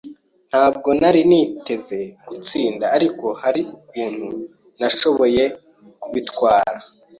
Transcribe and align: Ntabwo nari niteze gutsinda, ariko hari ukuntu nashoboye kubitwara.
Ntabwo 0.49 0.89
nari 1.01 1.21
niteze 1.29 1.99
gutsinda, 2.27 2.85
ariko 2.97 3.25
hari 3.41 3.61
ukuntu 3.77 4.27
nashoboye 4.79 5.43
kubitwara. 6.01 6.77